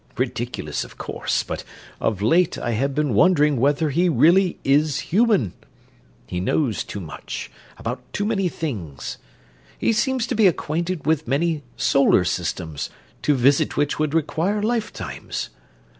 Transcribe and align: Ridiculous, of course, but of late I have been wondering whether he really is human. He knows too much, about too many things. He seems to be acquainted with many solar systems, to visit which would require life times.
Ridiculous, 0.17 0.83
of 0.83 0.97
course, 0.97 1.43
but 1.43 1.63
of 1.99 2.23
late 2.23 2.57
I 2.57 2.71
have 2.71 2.95
been 2.95 3.13
wondering 3.13 3.57
whether 3.57 3.91
he 3.91 4.09
really 4.09 4.57
is 4.63 4.99
human. 5.13 5.53
He 6.25 6.39
knows 6.39 6.83
too 6.83 6.99
much, 6.99 7.51
about 7.77 8.01
too 8.11 8.25
many 8.25 8.49
things. 8.49 9.19
He 9.77 9.93
seems 9.93 10.25
to 10.25 10.33
be 10.33 10.47
acquainted 10.47 11.05
with 11.05 11.27
many 11.27 11.61
solar 11.77 12.23
systems, 12.25 12.89
to 13.21 13.35
visit 13.35 13.77
which 13.77 13.99
would 13.99 14.15
require 14.15 14.63
life 14.63 14.91
times. 14.91 15.51